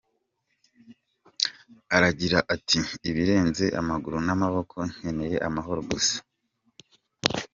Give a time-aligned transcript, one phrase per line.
[1.95, 6.15] Aragira ati: "Ibirenze amaguru n’amaboko nkeneye amahoro gusa,.